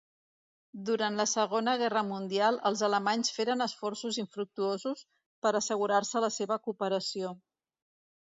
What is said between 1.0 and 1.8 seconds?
la segona